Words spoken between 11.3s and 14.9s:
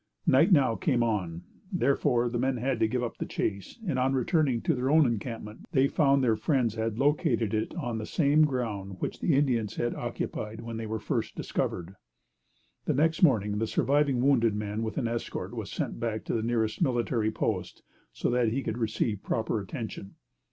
discovered. The next morning the surviving wounded man,